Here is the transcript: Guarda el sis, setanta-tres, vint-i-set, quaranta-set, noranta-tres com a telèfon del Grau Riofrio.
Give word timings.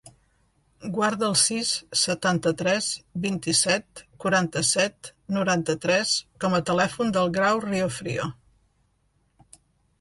Guarda 0.93 1.27
el 1.31 1.35
sis, 1.41 1.73
setanta-tres, 2.03 2.87
vint-i-set, 3.27 4.03
quaranta-set, 4.25 5.13
noranta-tres 5.37 6.17
com 6.45 6.59
a 6.59 6.65
telèfon 6.73 7.17
del 7.21 7.33
Grau 7.39 7.65
Riofrio. 7.71 8.31